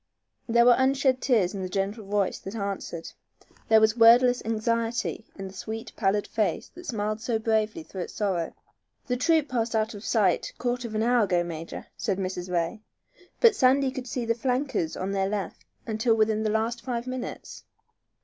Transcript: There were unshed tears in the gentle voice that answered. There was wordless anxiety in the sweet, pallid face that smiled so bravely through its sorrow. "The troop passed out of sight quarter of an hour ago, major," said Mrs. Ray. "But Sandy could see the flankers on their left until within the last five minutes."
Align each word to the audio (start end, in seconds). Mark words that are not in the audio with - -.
There 0.49 0.65
were 0.65 0.73
unshed 0.79 1.21
tears 1.21 1.53
in 1.53 1.61
the 1.61 1.69
gentle 1.69 2.03
voice 2.07 2.39
that 2.39 2.55
answered. 2.55 3.11
There 3.67 3.79
was 3.79 3.95
wordless 3.95 4.41
anxiety 4.43 5.27
in 5.35 5.47
the 5.47 5.53
sweet, 5.53 5.91
pallid 5.95 6.25
face 6.25 6.69
that 6.69 6.87
smiled 6.87 7.21
so 7.21 7.37
bravely 7.37 7.83
through 7.83 8.01
its 8.01 8.15
sorrow. 8.15 8.55
"The 9.05 9.15
troop 9.15 9.47
passed 9.47 9.75
out 9.75 9.93
of 9.93 10.03
sight 10.03 10.53
quarter 10.57 10.87
of 10.87 10.95
an 10.95 11.03
hour 11.03 11.25
ago, 11.25 11.43
major," 11.43 11.85
said 11.97 12.17
Mrs. 12.17 12.49
Ray. 12.51 12.81
"But 13.39 13.55
Sandy 13.55 13.91
could 13.91 14.07
see 14.07 14.25
the 14.25 14.33
flankers 14.33 14.97
on 14.97 15.11
their 15.11 15.29
left 15.29 15.65
until 15.85 16.15
within 16.15 16.41
the 16.41 16.49
last 16.49 16.81
five 16.81 17.05
minutes." 17.05 17.63